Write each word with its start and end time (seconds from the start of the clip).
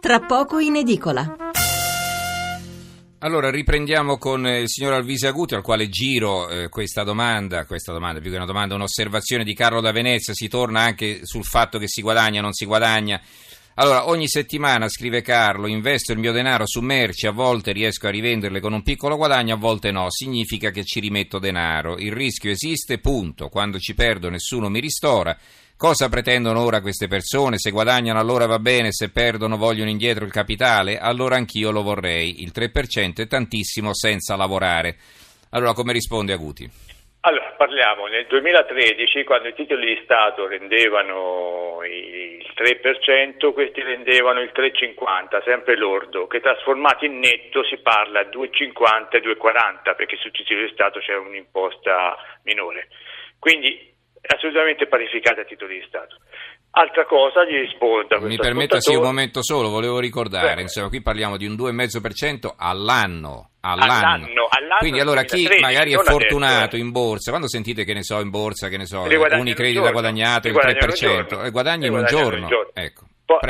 tra 0.00 0.20
poco 0.20 0.58
in 0.58 0.76
edicola. 0.76 1.36
Allora 3.18 3.50
riprendiamo 3.50 4.16
con 4.16 4.46
il 4.46 4.66
signor 4.66 4.94
Alvise 4.94 5.26
Aguti 5.26 5.54
al 5.54 5.60
quale 5.60 5.90
giro 5.90 6.48
eh, 6.48 6.68
questa 6.70 7.04
domanda, 7.04 7.66
questa 7.66 7.92
domanda 7.92 8.18
più 8.18 8.30
che 8.30 8.36
una 8.36 8.46
domanda, 8.46 8.74
un'osservazione 8.74 9.44
di 9.44 9.52
Carlo 9.52 9.82
da 9.82 9.92
Venezia, 9.92 10.32
si 10.32 10.48
torna 10.48 10.80
anche 10.80 11.20
sul 11.24 11.44
fatto 11.44 11.78
che 11.78 11.86
si 11.86 12.00
guadagna 12.00 12.38
o 12.38 12.42
non 12.42 12.54
si 12.54 12.64
guadagna. 12.64 13.20
Allora, 13.74 14.08
ogni 14.08 14.26
settimana, 14.26 14.88
scrive 14.88 15.20
Carlo, 15.20 15.66
investo 15.66 16.12
il 16.12 16.18
mio 16.18 16.32
denaro 16.32 16.66
su 16.66 16.80
merci, 16.80 17.26
a 17.26 17.30
volte 17.30 17.72
riesco 17.72 18.06
a 18.06 18.10
rivenderle 18.10 18.58
con 18.60 18.72
un 18.72 18.82
piccolo 18.82 19.16
guadagno, 19.16 19.54
a 19.54 19.58
volte 19.58 19.90
no, 19.90 20.06
significa 20.10 20.70
che 20.70 20.84
ci 20.84 21.00
rimetto 21.00 21.38
denaro. 21.38 21.98
Il 21.98 22.12
rischio 22.12 22.50
esiste, 22.50 22.98
punto. 22.98 23.48
Quando 23.48 23.78
ci 23.78 23.94
perdo 23.94 24.30
nessuno 24.30 24.70
mi 24.70 24.80
ristora. 24.80 25.36
Cosa 25.80 26.10
pretendono 26.10 26.62
ora 26.62 26.82
queste 26.82 27.08
persone? 27.08 27.56
Se 27.56 27.70
guadagnano 27.70 28.20
allora 28.20 28.44
va 28.44 28.58
bene, 28.58 28.92
se 28.92 29.10
perdono 29.10 29.56
vogliono 29.56 29.88
indietro 29.88 30.26
il 30.26 30.30
capitale? 30.30 30.98
Allora 30.98 31.36
anch'io 31.36 31.70
lo 31.70 31.80
vorrei. 31.80 32.42
Il 32.42 32.52
3% 32.54 33.16
è 33.16 33.26
tantissimo 33.26 33.94
senza 33.94 34.36
lavorare. 34.36 34.96
Allora 35.52 35.72
come 35.72 35.94
risponde 35.94 36.34
Aguti? 36.34 36.68
Allora, 37.20 37.54
parliamo 37.56 38.08
nel 38.08 38.26
2013 38.26 39.24
quando 39.24 39.48
i 39.48 39.54
titoli 39.54 39.94
di 39.94 40.00
Stato 40.04 40.46
rendevano 40.46 41.80
il 41.88 42.44
3%, 42.52 43.52
questi 43.54 43.80
rendevano 43.80 44.42
il 44.42 44.52
3,50, 44.54 45.42
sempre 45.44 45.78
lordo, 45.78 46.26
che 46.26 46.40
trasformati 46.40 47.06
in 47.06 47.20
netto 47.20 47.64
si 47.64 47.78
parla 47.78 48.20
2,50 48.28 49.16
e 49.16 49.22
2,40 49.22 49.96
perché 49.96 50.16
sui 50.16 50.30
titoli 50.30 50.66
di 50.66 50.72
Stato 50.74 50.98
c'è 50.98 51.16
un'imposta 51.16 52.16
minore. 52.44 52.88
Quindi 53.38 53.89
assolutamente 54.22 54.86
parificate 54.86 55.42
a 55.42 55.44
titoli 55.44 55.78
di 55.78 55.84
Stato. 55.86 56.16
Altra 56.72 57.04
cosa 57.04 57.44
gli 57.44 57.58
rispondo. 57.58 58.20
Mi 58.20 58.36
permetta 58.36 58.80
sì 58.80 58.94
un 58.94 59.02
momento 59.02 59.42
solo, 59.42 59.70
volevo 59.70 59.98
ricordare, 59.98 60.54
Beh. 60.56 60.62
insomma, 60.62 60.88
qui 60.88 61.02
parliamo 61.02 61.36
di 61.36 61.46
un 61.46 61.54
2,5% 61.54 62.54
all'anno. 62.56 63.50
All'anno. 63.62 63.92
all'anno, 63.92 64.48
all'anno 64.48 64.78
Quindi 64.78 65.00
allora 65.00 65.22
chi 65.22 65.44
2013, 65.44 65.60
magari 65.60 65.92
è 65.92 65.98
fortunato 65.98 66.62
adesso, 66.62 66.76
in 66.76 66.92
borsa, 66.92 67.30
quando 67.30 67.48
sentite 67.48 67.84
che 67.84 67.92
ne 67.92 68.02
so 68.02 68.20
in 68.20 68.30
borsa, 68.30 68.68
che 68.68 68.78
ne 68.78 68.86
so, 68.86 69.02
Unicredit 69.02 69.84
ha 69.84 69.90
guadagnato 69.90 70.48
il 70.48 70.54
3%, 70.54 71.44
e 71.44 71.50
guadagni 71.50 71.86
in 71.86 71.92
un 71.92 72.06
giorno. 72.06 72.48
Ecco, 72.72 73.02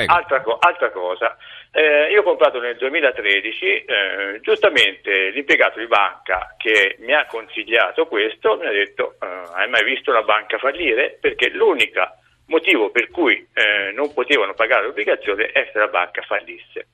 altra, 0.06 0.42
altra 0.58 0.90
cosa, 0.90 1.36
eh, 1.72 2.10
io 2.10 2.20
ho 2.20 2.24
comprato 2.24 2.58
nel 2.58 2.76
2013, 2.76 3.84
eh, 3.84 4.40
giustamente 4.40 5.30
l'impiegato 5.30 5.78
di 5.78 5.86
banca 5.86 6.56
che 6.58 6.96
mi 6.98 7.12
ha 7.12 7.27
consigliato 7.27 8.06
questo 8.06 8.56
mi 8.56 8.66
ha 8.66 8.72
detto 8.72 9.14
eh, 9.20 9.27
hai 9.54 9.68
mai 9.68 9.84
visto 9.84 10.10
una 10.10 10.22
banca 10.22 10.58
fallire? 10.58 11.16
Perché 11.20 11.50
l'unico 11.50 12.00
motivo 12.46 12.90
per 12.90 13.08
cui 13.10 13.46
eh, 13.54 13.92
non 13.92 14.12
potevano 14.12 14.54
pagare 14.54 14.86
l'obbligazione 14.86 15.52
è 15.52 15.70
se 15.72 15.78
la 15.78 15.86
banca 15.86 16.22
fallisse. 16.22 16.88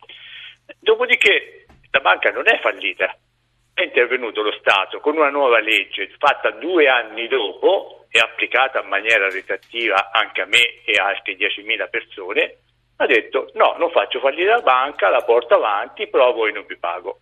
Dopodiché 0.79 1.65
la 1.91 2.01
banca 2.01 2.31
non 2.31 2.47
è 2.47 2.59
fallita, 2.61 3.17
è 3.73 3.83
intervenuto 3.83 4.43
lo 4.43 4.53
Stato 4.59 5.01
con 5.01 5.17
una 5.17 5.31
nuova 5.31 5.59
legge 5.59 6.11
fatta 6.19 6.51
due 6.51 6.87
anni 6.87 7.29
dopo 7.29 8.07
e 8.11 8.19
applicata 8.19 8.83
in 8.83 8.89
maniera 8.89 9.31
retroattiva 9.31 10.11
anche 10.13 10.43
a 10.43 10.47
me 10.47 10.83
e 10.85 10.99
a 10.99 11.07
altre 11.07 11.35
10.000 11.35 11.89
persone 11.89 12.59
ha 12.97 13.07
detto 13.07 13.51
no, 13.55 13.75
non 13.79 13.91
faccio 13.91 14.21
fallire 14.21 14.51
la 14.51 14.61
banca, 14.61 15.09
la 15.09 15.23
porto 15.23 15.55
avanti, 15.55 16.09
provo 16.09 16.47
e 16.47 16.53
non 16.53 16.65
vi 16.67 16.77
pago. 16.77 17.21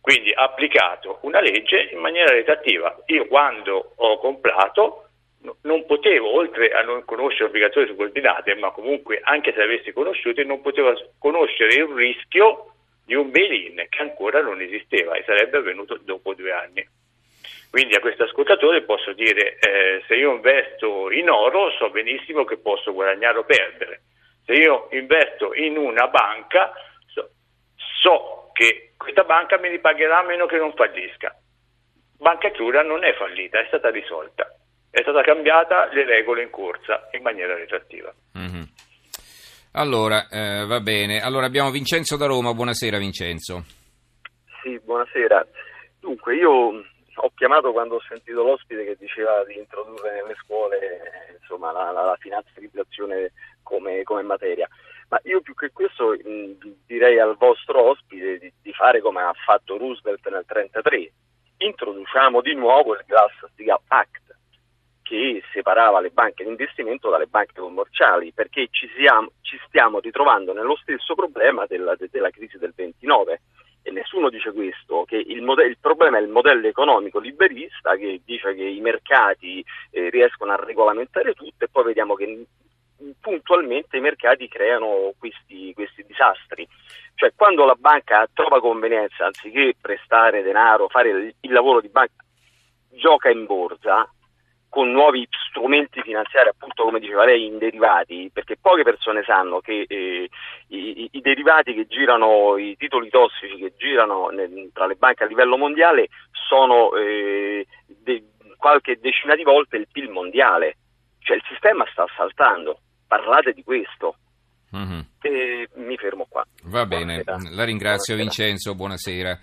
Quindi 0.00 0.32
ha 0.32 0.44
applicato 0.44 1.18
una 1.22 1.40
legge 1.40 1.90
in 1.92 1.98
maniera 1.98 2.32
retroattiva. 2.32 3.02
Io 3.06 3.26
quando 3.26 3.92
ho 3.96 4.18
comprato 4.18 5.04
non 5.62 5.86
potevo, 5.86 6.34
oltre 6.34 6.70
a 6.72 6.82
non 6.82 7.04
conoscere 7.04 7.44
obbligazioni 7.44 7.86
subordinate, 7.86 8.54
ma 8.56 8.70
comunque 8.70 9.20
anche 9.22 9.52
se 9.54 9.62
avessi 9.62 9.92
conosciute, 9.92 10.44
non 10.44 10.60
potevo 10.60 10.94
conoscere 11.18 11.74
il 11.74 11.86
rischio 11.86 12.74
di 13.04 13.14
un 13.14 13.30
bail-in 13.30 13.86
che 13.88 14.02
ancora 14.02 14.40
non 14.40 14.60
esisteva 14.60 15.14
e 15.14 15.24
sarebbe 15.24 15.58
avvenuto 15.58 15.98
dopo 16.02 16.34
due 16.34 16.52
anni. 16.52 16.86
Quindi 17.70 17.94
a 17.94 18.00
questo 18.00 18.24
ascoltatore 18.24 18.82
posso 18.82 19.12
dire 19.12 19.58
eh, 19.58 20.02
se 20.06 20.16
io 20.16 20.32
investo 20.32 21.10
in 21.10 21.30
oro 21.30 21.70
so 21.70 21.88
benissimo 21.90 22.44
che 22.44 22.58
posso 22.58 22.92
guadagnare 22.92 23.38
o 23.38 23.44
perdere 23.44 24.02
se 24.50 24.56
io 24.56 24.88
investo 24.90 25.54
in 25.54 25.76
una 25.76 26.08
banca, 26.08 26.72
so, 27.06 27.30
so 28.02 28.50
che 28.52 28.94
questa 28.96 29.22
banca 29.22 29.56
mi 29.58 29.68
ripagherà 29.68 30.18
a 30.18 30.24
meno 30.24 30.46
che 30.46 30.56
non 30.56 30.74
fallisca. 30.74 31.32
Banca 32.18 32.50
Chiura 32.50 32.82
non 32.82 33.04
è 33.04 33.14
fallita, 33.14 33.60
è 33.60 33.66
stata 33.68 33.90
risolta. 33.90 34.52
È 34.90 35.00
stata 35.02 35.22
cambiata 35.22 35.86
le 35.92 36.04
regole 36.04 36.42
in 36.42 36.50
corsa 36.50 37.08
in 37.12 37.22
maniera 37.22 37.54
retroattiva. 37.54 38.12
Mm-hmm. 38.36 38.62
Allora, 39.74 40.26
eh, 40.28 40.66
va 40.66 40.80
bene. 40.80 41.20
Allora 41.20 41.46
abbiamo 41.46 41.70
Vincenzo 41.70 42.16
da 42.16 42.26
Roma. 42.26 42.52
Buonasera 42.52 42.98
Vincenzo. 42.98 43.62
Sì, 44.64 44.80
buonasera. 44.82 45.46
Dunque, 46.00 46.34
io 46.34 46.50
ho 46.50 47.30
chiamato 47.36 47.70
quando 47.70 47.94
ho 47.94 48.02
sentito 48.08 48.42
l'ospite 48.42 48.84
che 48.84 48.96
diceva 48.98 49.44
di 49.44 49.58
introdurre 49.58 50.12
nelle 50.12 50.34
scuole 50.42 51.38
insomma, 51.38 51.70
la, 51.70 51.92
la, 51.92 52.02
la 52.02 52.16
finanziarizzazione 52.18 53.30
come, 53.70 54.02
come, 54.02 54.22
materia. 54.22 54.68
Ma 55.08 55.20
io 55.24 55.40
più 55.40 55.54
che 55.54 55.70
questo 55.72 56.10
mh, 56.10 56.84
direi 56.86 57.18
al 57.20 57.36
vostro 57.36 57.82
ospite 57.90 58.38
di, 58.38 58.52
di, 58.60 58.72
fare 58.72 59.00
come 59.00 59.22
ha 59.22 59.32
fatto 59.32 59.78
Roosevelt 59.78 60.26
nel 60.28 60.44
1933. 60.46 61.12
Introduciamo 61.58 62.40
di 62.40 62.54
nuovo 62.54 62.94
il 62.94 63.04
Glass-Steagall 63.06 63.82
Act 63.88 64.36
che 65.02 65.42
separava 65.52 66.00
le 66.00 66.10
banche 66.10 66.44
di 66.44 66.50
investimento 66.50 67.10
dalle 67.10 67.26
banche 67.26 67.60
commerciali 67.60 68.32
perché 68.32 68.68
ci, 68.70 68.88
siamo, 68.96 69.32
ci 69.40 69.58
stiamo 69.66 69.98
ritrovando 69.98 70.52
nello 70.52 70.76
stesso 70.76 71.14
problema 71.14 71.66
della, 71.66 71.96
della 72.10 72.30
crisi 72.30 72.58
del 72.58 72.72
29 72.74 73.40
e 73.82 73.90
nessuno 73.90 74.28
dice 74.28 74.52
questo, 74.52 75.04
che 75.04 75.16
il, 75.16 75.42
modello, 75.42 75.70
il, 75.70 75.78
problema 75.80 76.18
è 76.18 76.20
il 76.20 76.28
modello 76.28 76.66
economico 76.66 77.18
liberista 77.18 77.96
che 77.96 78.20
dice 78.24 78.54
che 78.54 78.64
i 78.64 78.80
mercati 78.80 79.64
eh, 79.90 80.10
riescono 80.10 80.52
a 80.52 80.62
regolamentare 80.62 81.32
tutto 81.32 81.64
e 81.64 81.68
poi 81.68 81.84
vediamo 81.84 82.14
che 82.14 82.44
puntualmente 83.20 83.96
i 83.96 84.00
mercati 84.00 84.48
creano 84.48 85.12
questi, 85.18 85.72
questi 85.74 86.04
disastri. 86.06 86.66
Cioè 87.14 87.32
quando 87.34 87.64
la 87.64 87.74
banca 87.74 88.28
trova 88.32 88.60
convenienza, 88.60 89.26
anziché 89.26 89.74
prestare 89.80 90.42
denaro, 90.42 90.88
fare 90.88 91.34
il, 91.40 91.52
lavoro 91.52 91.80
di 91.80 91.88
banca, 91.88 92.24
gioca 92.88 93.28
in 93.28 93.44
borsa, 93.46 94.08
con 94.70 94.90
nuovi 94.90 95.26
strumenti 95.48 96.00
finanziari, 96.00 96.48
appunto 96.48 96.84
come 96.84 97.00
diceva 97.00 97.24
lei, 97.24 97.44
in 97.44 97.58
derivati, 97.58 98.30
perché 98.32 98.56
poche 98.56 98.84
persone 98.84 99.24
sanno 99.24 99.60
che 99.60 99.84
eh, 99.86 100.28
i, 100.68 101.08
i, 101.10 101.20
derivati 101.20 101.74
che 101.74 101.86
girano, 101.88 102.56
i 102.56 102.76
titoli 102.76 103.10
tossici 103.10 103.56
che 103.56 103.74
girano 103.76 104.28
nel, 104.28 104.70
tra 104.72 104.86
le 104.86 104.94
banche 104.94 105.24
a 105.24 105.26
livello 105.26 105.56
mondiale 105.56 106.08
sono 106.30 106.94
eh, 106.94 107.66
de, 107.86 108.24
qualche 108.56 109.00
decina 109.00 109.34
di 109.34 109.42
volte 109.42 109.76
il 109.76 109.88
PIL 109.90 110.08
mondiale, 110.08 110.76
cioè 111.18 111.36
il 111.36 111.42
sistema 111.48 111.84
sta 111.90 112.06
saltando, 112.16 112.80
parlate 113.10 113.52
di 113.52 113.64
questo. 113.64 114.14
Mm-hmm. 114.76 115.00
E 115.20 115.68
mi 115.74 115.96
fermo 115.96 116.26
qua. 116.28 116.46
Va 116.64 116.86
bene, 116.86 117.22
buonasera. 117.24 117.54
la 117.56 117.64
ringrazio 117.64 118.14
buonasera. 118.14 118.44
Vincenzo, 118.44 118.74
buonasera. 118.76 119.40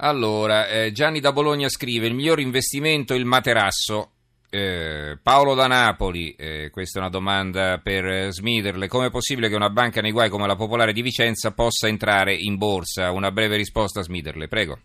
Allora, 0.00 0.66
eh, 0.66 0.90
Gianni 0.90 1.20
da 1.20 1.32
Bologna 1.32 1.68
scrive: 1.68 2.08
Il 2.08 2.14
miglior 2.14 2.40
investimento 2.40 3.14
il 3.14 3.24
materasso. 3.24 4.12
Eh, 4.50 5.18
Paolo 5.22 5.54
da 5.54 5.66
Napoli, 5.66 6.34
eh, 6.34 6.70
questa 6.70 6.98
è 6.98 7.02
una 7.02 7.10
domanda 7.10 7.78
per 7.82 8.32
Smiderle, 8.32 8.88
come 8.88 9.08
è 9.08 9.10
possibile 9.10 9.50
che 9.50 9.54
una 9.54 9.68
banca 9.68 10.00
nei 10.00 10.10
guai 10.10 10.30
come 10.30 10.46
la 10.46 10.56
Popolare 10.56 10.94
di 10.94 11.02
Vicenza 11.02 11.52
possa 11.52 11.86
entrare 11.86 12.34
in 12.34 12.56
borsa? 12.56 13.10
Una 13.10 13.30
breve 13.30 13.56
risposta 13.56 14.00
a 14.00 14.04
Smiderle, 14.04 14.48
prego. 14.48 14.78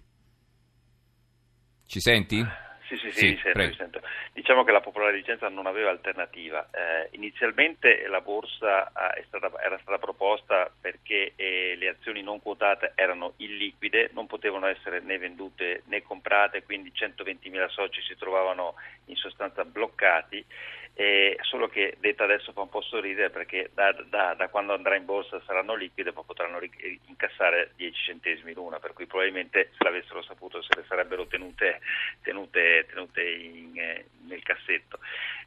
Ci 1.85 2.01
senti? 2.01 2.45
Sì, 2.93 3.11
sì, 3.11 3.11
sì, 3.11 3.27
sì 3.27 3.39
sento, 3.41 3.73
sento. 3.75 4.01
Diciamo 4.33 4.63
che 4.63 4.71
la 4.71 4.81
Popolare 4.81 5.13
di 5.13 5.19
Vicenza 5.19 5.49
non 5.49 5.65
aveva 5.65 5.89
alternativa. 5.89 6.67
Eh, 6.71 7.09
inizialmente 7.11 8.05
la 8.07 8.21
borsa 8.21 8.87
eh, 9.15 9.23
stata, 9.27 9.51
era 9.59 9.79
stata 9.81 9.97
proposta 9.97 10.71
perché 10.79 11.33
eh, 11.35 11.75
le 11.77 11.89
azioni 11.89 12.21
non 12.21 12.41
quotate 12.41 12.91
erano 12.95 13.33
illiquide, 13.37 14.11
non 14.13 14.27
potevano 14.27 14.67
essere 14.67 14.99
né 14.99 15.17
vendute 15.17 15.81
né 15.85 16.03
comprate, 16.03 16.63
quindi 16.63 16.91
120.000 16.93 17.69
soci 17.69 18.01
si 18.01 18.15
trovavano 18.15 18.75
in 19.05 19.15
sostanza 19.15 19.65
bloccati 19.65 20.45
eh, 20.95 21.37
solo 21.41 21.67
che 21.67 21.97
detta 21.99 22.23
adesso 22.23 22.51
fa 22.51 22.61
un 22.61 22.69
po' 22.69 22.81
sorridere 22.81 23.31
perché 23.31 23.71
da, 23.73 23.91
da, 24.09 24.35
da, 24.35 24.47
quando 24.49 24.73
andrà 24.73 24.95
in 24.95 25.05
borsa 25.05 25.41
saranno 25.45 25.73
liquide 25.73 26.11
ma 26.13 26.21
potranno 26.21 26.59
incassare 27.07 27.71
10 27.75 28.03
centesimi 28.03 28.53
l'una, 28.53 28.77
per 28.77 28.93
cui 28.93 29.07
probabilmente 29.07 29.71
se 29.75 29.83
l'avessero 29.83 30.21
saputo 30.21 30.61
se 30.61 30.69
le 30.75 30.85
sarebbero 30.87 31.25
tenute, 31.25 31.79
tenute, 32.21 32.82
tenute 32.85 33.21
in, 33.21 33.77
eh, 33.79 34.05
nel 34.27 34.43
cassetto. 34.43 34.99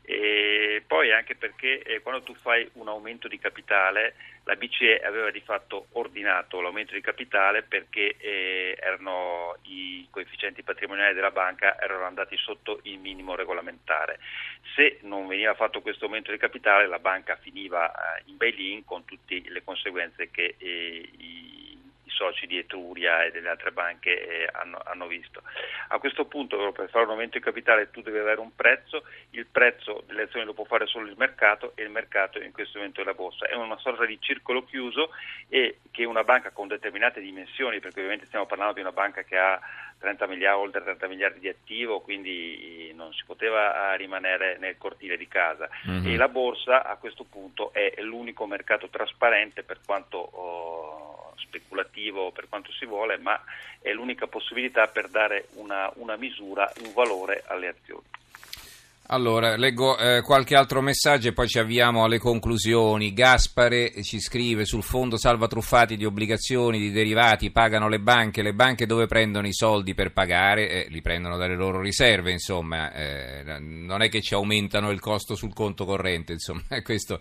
E 0.02 0.84
poi 0.86 1.12
anche 1.12 1.34
perché 1.34 1.82
eh, 1.82 2.00
quando 2.00 2.22
tu 2.22 2.34
fai 2.36 2.68
un 2.74 2.88
aumento 2.88 3.26
di 3.26 3.38
capitale 3.38 4.14
la 4.44 4.54
BCE 4.54 5.00
aveva 5.00 5.32
di 5.32 5.40
fatto 5.40 5.88
ordinato 5.92 6.60
l'aumento 6.60 6.94
di 6.94 7.00
capitale 7.00 7.64
perché 7.64 8.14
eh, 8.16 8.78
erano, 8.80 9.56
i 9.62 10.06
coefficienti 10.08 10.62
patrimoniali 10.62 11.14
della 11.14 11.32
banca 11.32 11.76
erano 11.80 12.04
andati 12.04 12.36
sotto 12.36 12.78
il 12.84 13.00
minimo 13.00 13.34
regolamentare. 13.34 14.20
Se 14.76 14.98
non 15.02 15.26
veniva 15.26 15.54
fatto 15.54 15.80
questo 15.80 16.04
aumento 16.04 16.30
di 16.30 16.38
capitale 16.38 16.86
la 16.86 17.00
banca 17.00 17.34
finiva 17.36 17.92
in 18.26 18.36
bail-in 18.36 18.84
con 18.84 19.04
tutte 19.04 19.42
le 19.44 19.64
conseguenze 19.64 20.30
che 20.30 20.54
i 20.58 21.45
soci 22.16 22.46
di 22.46 22.56
Etruria 22.56 23.24
e 23.24 23.30
delle 23.30 23.50
altre 23.50 23.72
banche 23.72 24.26
eh, 24.26 24.48
hanno, 24.50 24.80
hanno, 24.84 25.06
visto. 25.06 25.42
A 25.88 25.98
questo 25.98 26.24
punto 26.24 26.72
per 26.72 26.88
fare 26.88 27.04
un 27.04 27.10
aumento 27.10 27.36
di 27.36 27.44
capitale 27.44 27.90
tu 27.90 28.00
devi 28.00 28.16
avere 28.16 28.40
un 28.40 28.54
prezzo, 28.54 29.04
il 29.30 29.46
prezzo 29.46 30.02
delle 30.06 30.22
azioni 30.22 30.46
lo 30.46 30.54
può 30.54 30.64
fare 30.64 30.86
solo 30.86 31.06
il 31.06 31.14
mercato 31.18 31.72
e 31.74 31.82
il 31.82 31.90
mercato 31.90 32.40
in 32.40 32.52
questo 32.52 32.78
momento 32.78 33.02
è 33.02 33.04
la 33.04 33.12
borsa. 33.12 33.46
È 33.46 33.54
una 33.54 33.78
sorta 33.78 34.06
di 34.06 34.18
circolo 34.18 34.64
chiuso 34.64 35.10
e 35.48 35.80
che 35.90 36.04
una 36.04 36.24
banca 36.24 36.50
con 36.50 36.68
determinate 36.68 37.20
dimensioni, 37.20 37.80
perché 37.80 37.98
ovviamente 37.98 38.26
stiamo 38.26 38.46
parlando 38.46 38.74
di 38.74 38.80
una 38.80 38.92
banca 38.92 39.22
che 39.22 39.36
ha 39.36 39.60
30 39.98 40.26
miliardi, 40.26 40.60
oltre 40.60 40.82
30 40.82 41.08
miliardi 41.08 41.40
di 41.40 41.48
attivo, 41.48 42.00
quindi 42.00 42.92
non 42.94 43.12
si 43.12 43.22
poteva 43.26 43.94
rimanere 43.94 44.56
nel 44.58 44.76
cortile 44.78 45.16
di 45.16 45.28
casa. 45.28 45.68
Mm-hmm. 45.88 46.06
E 46.06 46.16
la 46.16 46.28
borsa 46.28 46.84
a 46.84 46.96
questo 46.96 47.24
punto 47.24 47.72
è 47.72 47.94
l'unico 48.00 48.46
mercato 48.46 48.88
trasparente 48.88 49.62
per 49.62 49.80
quanto 49.84 50.18
oh, 50.18 51.34
speculativo 51.36 52.30
per 52.30 52.48
quanto 52.48 52.72
si 52.72 52.86
vuole, 52.86 53.18
ma 53.18 53.40
è 53.80 53.92
l'unica 53.92 54.26
possibilità 54.26 54.86
per 54.88 55.08
dare 55.08 55.48
una, 55.54 55.90
una 55.96 56.16
misura, 56.16 56.70
un 56.84 56.92
valore 56.92 57.42
alle 57.46 57.68
azioni. 57.68 58.04
Allora, 59.08 59.54
leggo 59.54 59.96
eh, 59.96 60.20
qualche 60.22 60.56
altro 60.56 60.80
messaggio 60.80 61.28
e 61.28 61.32
poi 61.32 61.46
ci 61.46 61.60
avviamo 61.60 62.02
alle 62.02 62.18
conclusioni. 62.18 63.12
Gaspare 63.12 64.02
ci 64.02 64.18
scrive 64.18 64.64
sul 64.64 64.82
fondo 64.82 65.16
salva 65.16 65.46
truffati 65.46 65.96
di 65.96 66.04
obbligazioni, 66.04 66.80
di 66.80 66.90
derivati, 66.90 67.52
pagano 67.52 67.88
le 67.88 68.00
banche, 68.00 68.42
le 68.42 68.52
banche 68.52 68.84
dove 68.84 69.06
prendono 69.06 69.46
i 69.46 69.52
soldi 69.52 69.94
per 69.94 70.12
pagare? 70.12 70.68
Eh, 70.68 70.86
li 70.88 71.02
prendono 71.02 71.36
dalle 71.36 71.54
loro 71.54 71.80
riserve, 71.80 72.32
insomma, 72.32 72.92
eh, 72.92 73.60
non 73.60 74.02
è 74.02 74.08
che 74.08 74.20
ci 74.22 74.34
aumentano 74.34 74.90
il 74.90 74.98
costo 74.98 75.36
sul 75.36 75.54
conto 75.54 75.84
corrente, 75.84 76.32
insomma, 76.32 76.64
questo 76.82 77.20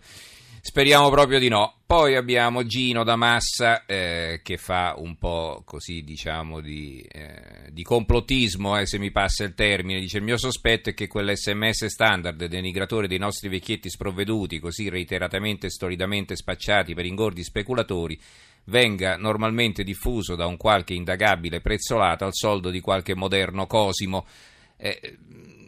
Speriamo 0.67 1.11
proprio 1.11 1.37
di 1.37 1.47
no. 1.47 1.75
Poi 1.85 2.15
abbiamo 2.15 2.65
Gino 2.65 3.03
da 3.03 3.15
Massa 3.15 3.85
eh, 3.85 4.39
che 4.41 4.57
fa 4.57 4.95
un 4.97 5.15
po' 5.15 5.61
così, 5.63 6.03
diciamo, 6.03 6.59
di, 6.59 7.05
eh, 7.07 7.69
di 7.69 7.83
complottismo, 7.83 8.75
eh, 8.79 8.87
se 8.87 8.97
mi 8.97 9.11
passa 9.11 9.43
il 9.43 9.53
termine. 9.53 9.99
Dice: 9.99 10.17
Il 10.17 10.23
mio 10.23 10.39
sospetto 10.39 10.89
è 10.89 10.95
che 10.95 11.05
quell'SMS 11.05 11.85
standard 11.85 12.43
denigratore 12.45 13.07
dei 13.07 13.19
nostri 13.19 13.47
vecchietti 13.47 13.91
sprovveduti, 13.91 14.57
così 14.57 14.89
reiteratamente 14.89 15.67
e 15.67 15.69
stolidamente 15.69 16.35
spacciati 16.35 16.95
per 16.95 17.05
ingordi 17.05 17.43
speculatori, 17.43 18.19
venga 18.65 19.17
normalmente 19.17 19.83
diffuso 19.83 20.35
da 20.35 20.47
un 20.47 20.57
qualche 20.57 20.95
indagabile 20.95 21.61
prezzolato 21.61 22.25
al 22.25 22.33
soldo 22.33 22.71
di 22.71 22.79
qualche 22.79 23.13
moderno 23.13 23.67
Cosimo. 23.67 24.25
Eh, 24.77 25.17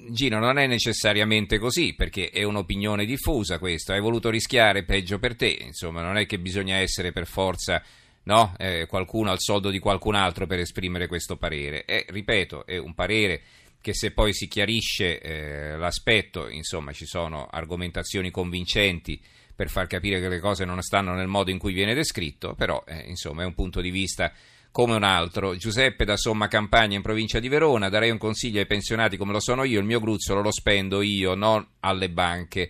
Gino, 0.10 0.40
non 0.40 0.58
è 0.58 0.68
necessariamente 0.68 1.58
così, 1.60 1.94
perché 1.94 2.30
è 2.30 2.44
un'opinione 2.44 3.06
diffusa 3.06 3.60
questo. 3.60 3.92
Hai 3.92 4.00
voluto 4.00 4.30
rischiare, 4.30 4.84
peggio 4.84 5.20
per 5.20 5.36
te. 5.36 5.58
Insomma, 5.62 6.02
non 6.02 6.18
è 6.18 6.26
che 6.26 6.40
bisogna 6.40 6.78
essere 6.78 7.12
per 7.12 7.28
forza 7.28 7.84
no? 8.24 8.54
eh, 8.58 8.86
qualcuno 8.88 9.32
al 9.32 9.40
soldo 9.40 9.70
di 9.70 9.80
qualcun 9.80 10.16
altro 10.16 10.48
per 10.48 10.60
esprimere 10.60 11.08
questo 11.08 11.36
parere. 11.36 11.84
È, 11.84 12.06
ripeto, 12.08 12.66
è 12.66 12.78
un 12.78 12.94
parere 12.94 13.42
che 13.82 13.94
se 13.94 14.12
poi 14.12 14.34
si 14.34 14.48
chiarisce 14.48 15.20
eh, 15.20 15.78
l'aspetto, 15.78 16.48
insomma, 16.48 16.92
ci 16.92 17.06
sono 17.06 17.48
argomentazioni 17.50 18.32
convincenti 18.32 19.20
per 19.56 19.70
far 19.70 19.88
capire 19.88 20.20
che 20.20 20.30
le 20.30 20.40
cose 20.40 20.66
non 20.66 20.82
stanno 20.82 21.14
nel 21.14 21.28
modo 21.28 21.52
in 21.52 21.58
cui 21.58 21.74
viene 21.74 21.94
descritto, 21.94 22.54
però, 22.54 22.84
eh, 22.88 23.06
insomma, 23.08 23.44
è 23.44 23.46
un 23.46 23.56
punto 23.56 23.82
di 23.82 23.90
vista 23.90 24.32
come 24.78 24.94
un 24.94 25.02
altro. 25.02 25.56
Giuseppe 25.56 26.06
da 26.06 26.16
Somma 26.18 26.48
Campagna 26.48 26.96
in 26.96 27.02
provincia 27.02 27.40
di 27.40 27.48
Verona, 27.48 27.90
darei 27.90 28.12
un 28.12 28.20
consiglio 28.20 28.60
ai 28.60 28.68
pensionati 28.68 29.18
come 29.18 29.32
lo 29.32 29.40
sono 29.40 29.64
io, 29.64 29.80
il 29.80 29.86
mio 29.88 30.00
gruzzolo 30.00 30.44
lo 30.44 30.52
spendo 30.52 31.02
io, 31.02 31.34
non 31.34 31.66
alle 31.80 32.12
banche. 32.12 32.70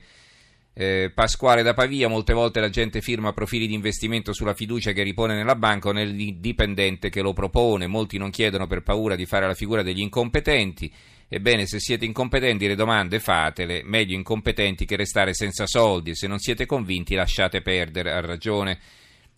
Eh, 0.73 1.11
Pasquale 1.13 1.63
da 1.63 1.73
Pavia, 1.73 2.07
molte 2.07 2.31
volte 2.31 2.61
la 2.61 2.69
gente 2.69 3.01
firma 3.01 3.33
profili 3.33 3.67
di 3.67 3.73
investimento 3.73 4.31
sulla 4.31 4.53
fiducia 4.53 4.93
che 4.93 5.03
ripone 5.03 5.35
nella 5.35 5.55
banca 5.55 5.89
o 5.89 5.91
nel 5.91 6.15
dipendente 6.39 7.09
che 7.09 7.21
lo 7.21 7.33
propone, 7.33 7.87
molti 7.87 8.17
non 8.17 8.29
chiedono 8.29 8.67
per 8.67 8.83
paura 8.83 9.17
di 9.17 9.25
fare 9.25 9.45
la 9.45 9.53
figura 9.53 9.83
degli 9.83 9.99
incompetenti. 9.99 10.89
Ebbene, 11.27 11.65
se 11.65 11.81
siete 11.81 12.05
incompetenti 12.05 12.67
le 12.67 12.75
domande 12.75 13.19
fatele, 13.19 13.81
meglio 13.83 14.15
incompetenti 14.15 14.85
che 14.85 14.95
restare 14.95 15.33
senza 15.33 15.67
soldi 15.67 16.15
se 16.15 16.27
non 16.27 16.39
siete 16.39 16.65
convinti 16.65 17.15
lasciate 17.15 17.61
perdere, 17.61 18.13
ha 18.13 18.21
ragione 18.21 18.79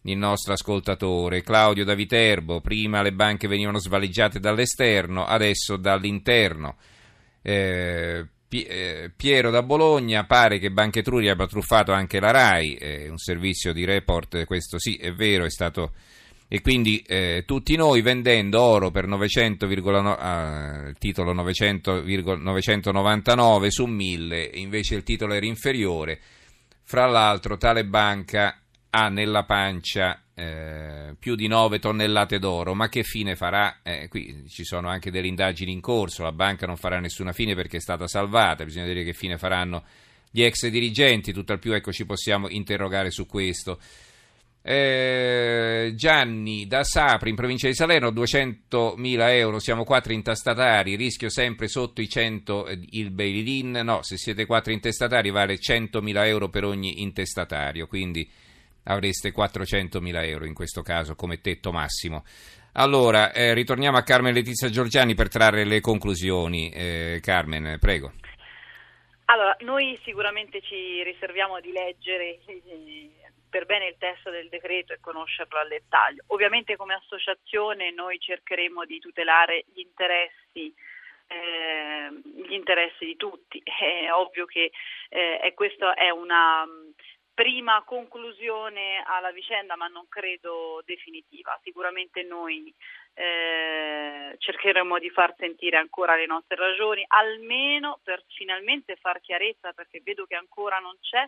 il 0.04 0.18
nostro 0.18 0.54
ascoltatore. 0.54 1.42
Claudio 1.42 1.84
da 1.84 1.94
Viterbo, 1.94 2.62
prima 2.62 3.02
le 3.02 3.12
banche 3.12 3.48
venivano 3.48 3.80
svaligiate 3.80 4.40
dall'esterno, 4.40 5.26
adesso 5.26 5.76
dall'interno. 5.78 6.78
Eh, 7.42 8.26
eh 8.50 9.12
Piero 9.16 9.52
da 9.52 9.64
Bologna, 9.64 10.26
pare 10.26 10.60
che 10.60 10.72
Banca 10.72 11.00
Etruria 11.00 11.34
abbia 11.34 11.48
truffato 11.48 11.92
anche 11.92 12.20
la 12.20 12.32
RAI, 12.32 12.76
eh, 12.76 13.10
un 13.10 13.18
servizio 13.18 13.74
di 13.74 13.86
report, 13.86 14.46
questo 14.46 14.80
sì 14.80 14.96
è 14.96 15.12
vero, 15.14 15.46
è 15.46 15.50
stato... 15.50 15.94
E 16.52 16.62
quindi 16.62 16.98
eh, 17.06 17.44
tutti 17.46 17.76
noi 17.76 18.02
vendendo 18.02 18.60
oro 18.60 18.90
per 18.90 19.06
900, 19.06 19.68
ah, 19.68 20.88
il 20.88 20.98
titolo 20.98 21.32
900, 21.32 22.02
999 22.02 23.70
su 23.70 23.86
1000, 23.86 24.50
invece 24.56 24.96
il 24.96 25.04
titolo 25.04 25.36
era 25.36 25.46
inferiore. 25.46 26.20
Fra 26.82 27.06
l'altro 27.06 27.56
tale 27.58 27.86
banca 27.86 28.60
ha 28.92 29.10
nella 29.10 29.44
pancia 29.44 30.24
eh, 30.34 31.16
più 31.20 31.36
di 31.36 31.48
9 31.48 31.80
tonnellate 31.80 32.40
d'oro, 32.40 32.74
ma 32.74 32.90
che 32.90 33.04
fine 33.04 33.36
farà? 33.36 33.80
Eh, 33.84 34.08
qui 34.08 34.46
ci 34.48 34.64
sono 34.64 34.90
anche 34.90 35.12
delle 35.12 35.28
indagini 35.28 35.72
in 35.72 35.82
corso, 35.82 36.24
la 36.24 36.32
banca 36.32 36.66
non 36.66 36.78
farà 36.78 37.00
nessuna 37.00 37.34
fine 37.34 37.56
perché 37.56 37.78
è 37.78 37.82
stata 37.82 38.08
salvata, 38.08 38.64
bisogna 38.64 38.86
vedere 38.86 39.06
che 39.06 39.14
fine 39.14 39.38
faranno 39.38 39.84
gli 40.32 40.44
ex 40.44 40.68
dirigenti, 40.68 41.34
tutt'al 41.34 41.60
più 41.60 41.74
ecco 41.74 41.92
ci 41.92 42.06
possiamo 42.06 42.48
interrogare 42.50 43.12
su 43.12 43.26
questo. 43.26 43.80
Eh, 44.62 45.94
Gianni 45.96 46.68
da 46.68 46.84
Sapri 46.84 47.30
in 47.30 47.36
provincia 47.36 47.68
di 47.68 47.74
Salerno 47.74 48.10
200.000 48.10 49.30
euro. 49.32 49.60
Siamo 49.60 49.84
quattro 49.84 50.14
intestatari 50.14 50.96
rischio 50.96 51.30
sempre 51.30 51.68
sotto 51.68 52.02
i 52.02 52.10
100 52.10 52.68
eh, 52.68 52.80
il 52.92 53.10
bail-in. 53.12 53.82
No 53.84 54.04
se 54.04 54.18
siete 54.18 54.46
quattro 54.46 54.74
intestatari 54.74 55.32
vale 55.32 55.56
100.000 55.56 56.26
euro 56.26 56.50
per 56.50 56.66
ogni 56.66 57.02
intestatario. 57.02 57.88
Quindi 57.88 58.30
avreste 58.84 59.34
400.000 59.34 60.26
euro 60.28 60.46
in 60.46 60.54
questo 60.54 60.82
caso 60.82 61.16
come 61.16 61.42
tetto 61.42 61.72
massimo. 61.72 62.24
Allora, 62.74 63.32
eh, 63.32 63.54
ritorniamo 63.54 63.98
a 63.98 64.04
Carmen 64.04 64.34
Letizia 64.34 64.70
Giorgiani 64.70 65.16
per 65.16 65.28
trarre 65.28 65.66
le 65.66 65.82
conclusioni. 65.82 66.72
Eh, 66.72 67.20
Carmen, 67.22 67.78
prego. 67.80 68.12
Allora, 69.26 69.56
noi 69.62 70.00
sicuramente 70.04 70.62
ci 70.62 71.04
riserviamo 71.04 71.60
di 71.60 71.72
leggere 71.72 72.40
eh, 72.46 73.10
per 73.50 73.66
bene 73.66 73.88
il 73.88 73.96
testo 73.98 74.30
del 74.30 74.50
decreto 74.50 74.94
e 74.94 75.00
conoscerlo 75.00 75.60
al 75.60 75.68
dettaglio. 75.68 76.24
Ovviamente 76.28 76.76
come 76.76 76.94
associazione 76.94 77.92
noi 77.92 78.20
cercheremo 78.20 78.86
di 78.86 79.00
tutelare 79.00 79.66
gli 79.74 79.82
interessi 79.82 80.74
eh, 81.30 82.10
gli 82.24 82.54
interessi 82.54 83.06
di 83.06 83.16
tutti. 83.16 83.62
È 83.64 84.12
ovvio 84.12 84.46
che 84.46 84.72
eh, 85.10 85.54
questa 85.56 85.94
è 85.94 86.10
una 86.10 86.66
prima 87.40 87.82
conclusione 87.86 89.02
alla 89.06 89.32
vicenda, 89.32 89.78
ma 89.78 89.88
non 89.88 90.10
credo 90.10 90.82
definitiva. 90.84 91.58
Sicuramente 91.64 92.22
noi 92.24 92.74
eh, 93.14 94.36
cercheremo 94.38 95.00
di 95.00 95.10
far 95.10 95.34
sentire 95.38 95.78
ancora 95.78 96.18
le 96.18 96.26
nostre 96.26 96.58
ragioni, 96.58 97.02
almeno 97.08 98.02
per 98.04 98.26
finalmente 98.28 98.98
far 98.98 99.22
chiarezza, 99.22 99.72
perché 99.72 100.02
vedo 100.04 100.26
che 100.26 100.36
ancora 100.36 100.80
non 100.80 100.98
c'è, 101.00 101.26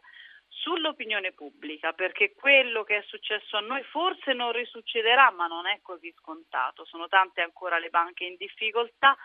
sull'opinione 0.50 1.32
pubblica, 1.32 1.94
perché 1.94 2.34
quello 2.34 2.84
che 2.84 2.98
è 2.98 3.04
successo 3.08 3.56
a 3.56 3.62
noi 3.62 3.82
forse 3.84 4.34
non 4.34 4.52
risuccederà, 4.52 5.32
ma 5.32 5.48
non 5.48 5.66
è 5.66 5.80
così 5.82 6.14
scontato. 6.18 6.84
Sono 6.84 7.08
tante 7.08 7.40
ancora 7.40 7.80
le 7.80 7.88
banche 7.88 8.26
in 8.26 8.36
difficoltà. 8.36 9.16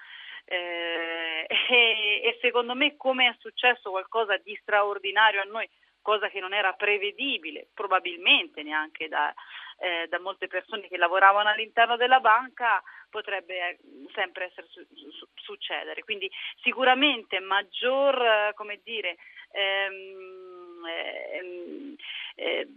Eh, 0.44 1.48
e, 1.50 2.20
e 2.22 2.38
secondo 2.40 2.76
me 2.76 2.96
come 2.96 3.26
è 3.26 3.34
successo 3.40 3.90
qualcosa 3.90 4.36
di 4.36 4.56
straordinario 4.62 5.40
a 5.40 5.46
noi 5.46 5.68
cosa 6.06 6.28
che 6.28 6.38
non 6.38 6.54
era 6.54 6.72
prevedibile 6.74 7.66
probabilmente 7.74 8.62
neanche 8.62 9.08
da, 9.08 9.34
eh, 9.80 10.06
da 10.08 10.20
molte 10.20 10.46
persone 10.46 10.86
che 10.86 10.96
lavoravano 10.96 11.48
all'interno 11.48 11.96
della 11.96 12.20
banca, 12.20 12.80
potrebbe 13.10 13.70
eh, 13.70 13.78
sempre 14.14 14.44
essere 14.44 14.68
su, 14.70 14.86
su, 14.94 15.26
succedere. 15.34 16.04
Quindi 16.04 16.30
sicuramente 16.62 17.40
maggior, 17.40 18.54
come 18.54 18.78
dire, 18.84 19.16
ehm, 19.50 20.84
ehm, 20.86 21.96
eh, 22.36 22.68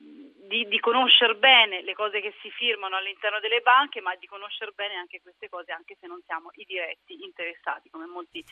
di, 0.49 0.67
di 0.67 0.79
conoscere 0.79 1.35
bene 1.35 1.83
le 1.83 1.93
cose 1.93 2.19
che 2.19 2.33
si 2.41 2.49
firmano 2.49 2.95
all'interno 2.95 3.39
delle 3.39 3.61
banche, 3.61 4.01
ma 4.01 4.15
di 4.15 4.25
conoscere 4.25 4.71
bene 4.73 4.95
anche 4.95 5.21
queste 5.21 5.47
cose, 5.47 5.71
anche 5.71 5.95
se 5.99 6.07
non 6.07 6.19
siamo 6.25 6.49
i 6.55 6.65
diretti 6.65 7.23
interessati, 7.23 7.91
come 7.91 8.07
molti, 8.07 8.43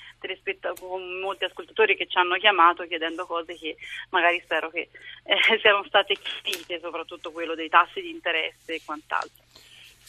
come 0.77 1.19
molti 1.19 1.45
ascoltatori 1.45 1.95
che 1.95 2.05
ci 2.05 2.19
hanno 2.19 2.35
chiamato 2.35 2.85
chiedendo 2.85 3.25
cose 3.25 3.57
che 3.57 3.75
magari 4.11 4.39
spero 4.41 4.69
che 4.69 4.89
eh, 5.23 5.39
siano 5.59 5.83
state 5.85 6.13
chiarite, 6.13 6.79
soprattutto 6.79 7.31
quello 7.31 7.55
dei 7.55 7.67
tassi 7.67 7.99
di 7.99 8.11
interesse 8.11 8.75
e 8.75 8.81
quant'altro. 8.85 9.43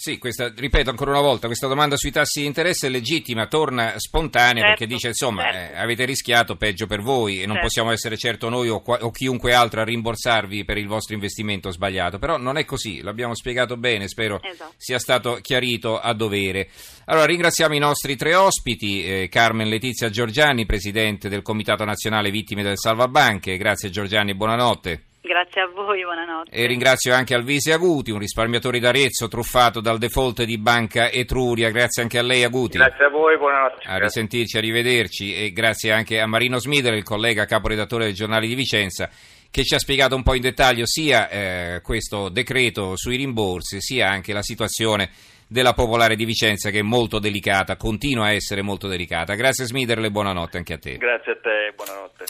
Sì, 0.00 0.18
questa, 0.18 0.52
ripeto 0.54 0.90
ancora 0.90 1.10
una 1.10 1.20
volta, 1.20 1.48
questa 1.48 1.66
domanda 1.66 1.96
sui 1.96 2.12
tassi 2.12 2.42
di 2.42 2.46
interesse 2.46 2.86
è 2.86 2.88
legittima, 2.90 3.48
torna 3.48 3.94
spontanea 3.96 4.62
certo, 4.62 4.68
perché 4.68 4.86
dice 4.86 5.08
insomma 5.08 5.42
certo. 5.42 5.74
eh, 5.74 5.76
avete 5.76 6.04
rischiato 6.04 6.54
peggio 6.54 6.86
per 6.86 7.02
voi 7.02 7.38
e 7.42 7.46
non 7.46 7.56
certo. 7.56 7.62
possiamo 7.62 7.90
essere 7.90 8.16
certo 8.16 8.48
noi 8.48 8.68
o, 8.68 8.80
o, 8.80 9.10
chiunque 9.10 9.54
altro 9.54 9.80
a 9.80 9.84
rimborsarvi 9.84 10.64
per 10.64 10.78
il 10.78 10.86
vostro 10.86 11.14
investimento 11.14 11.72
sbagliato, 11.72 12.20
però 12.20 12.36
non 12.36 12.58
è 12.58 12.64
così, 12.64 13.02
l'abbiamo 13.02 13.34
spiegato 13.34 13.76
bene, 13.76 14.06
spero 14.06 14.40
esatto. 14.40 14.72
sia 14.76 15.00
stato 15.00 15.40
chiarito 15.42 15.98
a 15.98 16.14
dovere. 16.14 16.68
Allora 17.06 17.26
ringraziamo 17.26 17.74
i 17.74 17.80
nostri 17.80 18.14
tre 18.14 18.36
ospiti, 18.36 19.02
eh, 19.02 19.28
Carmen 19.28 19.68
Letizia 19.68 20.10
Giorgiani, 20.10 20.64
Presidente 20.64 21.28
del 21.28 21.42
Comitato 21.42 21.84
Nazionale 21.84 22.30
Vittime 22.30 22.62
del 22.62 22.78
Salvabanche, 22.78 23.56
grazie 23.56 23.90
Giorgiani 23.90 24.30
e 24.30 24.36
buonanotte. 24.36 25.07
Grazie 25.20 25.62
a 25.62 25.66
voi, 25.66 26.02
buonanotte. 26.02 26.50
E 26.50 26.66
ringrazio 26.66 27.12
anche 27.12 27.34
Alvise 27.34 27.72
Aguti, 27.72 28.10
un 28.10 28.18
risparmiatore 28.18 28.78
d'Arezzo 28.78 29.26
truffato 29.28 29.80
dal 29.80 29.98
default 29.98 30.44
di 30.44 30.58
Banca 30.58 31.10
Etruria. 31.10 31.70
Grazie 31.70 32.02
anche 32.02 32.18
a 32.18 32.22
lei 32.22 32.44
Aguti. 32.44 32.78
Grazie 32.78 33.06
a 33.06 33.08
voi, 33.08 33.36
buonanotte. 33.36 33.82
A 33.84 33.98
risentirci, 33.98 34.56
arrivederci 34.56 35.34
e 35.34 35.52
grazie 35.52 35.92
anche 35.92 36.20
a 36.20 36.26
Marino 36.26 36.58
Smidere, 36.58 36.96
il 36.96 37.02
collega 37.02 37.46
caporedattore 37.46 38.04
del 38.04 38.14
giornale 38.14 38.46
di 38.46 38.54
Vicenza, 38.54 39.10
che 39.50 39.64
ci 39.64 39.74
ha 39.74 39.78
spiegato 39.78 40.14
un 40.14 40.22
po' 40.22 40.34
in 40.34 40.42
dettaglio 40.42 40.86
sia 40.86 41.28
eh, 41.28 41.80
questo 41.82 42.28
decreto 42.28 42.96
sui 42.96 43.16
rimborsi, 43.16 43.80
sia 43.80 44.08
anche 44.08 44.32
la 44.32 44.42
situazione 44.42 45.10
della 45.48 45.72
Popolare 45.72 46.14
di 46.14 46.26
Vicenza 46.26 46.70
che 46.70 46.78
è 46.80 46.82
molto 46.82 47.18
delicata, 47.18 47.76
continua 47.76 48.26
a 48.26 48.32
essere 48.32 48.62
molto 48.62 48.86
delicata. 48.86 49.34
Grazie 49.34 49.64
Smiderle 49.64 50.06
e 50.06 50.10
buonanotte 50.10 50.58
anche 50.58 50.74
a 50.74 50.78
te. 50.78 50.96
Grazie 50.96 51.32
a 51.32 51.36
te, 51.36 51.72
buonanotte. 51.74 52.24